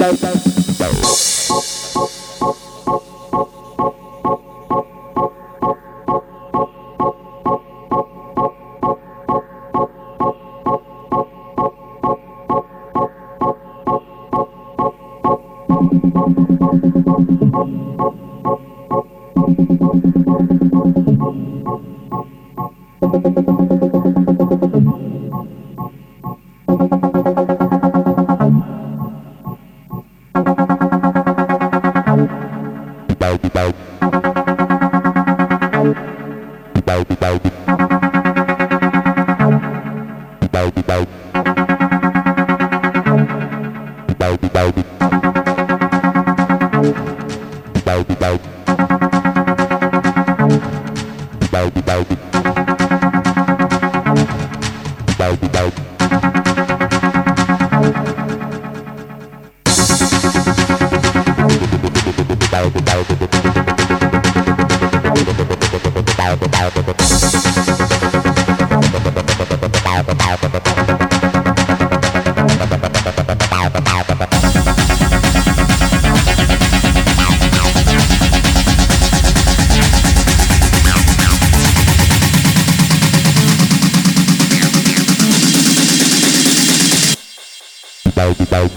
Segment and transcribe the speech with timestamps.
[0.00, 0.39] Bye.
[88.20, 88.70] Bye.